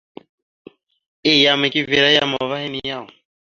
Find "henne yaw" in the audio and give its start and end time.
2.61-3.05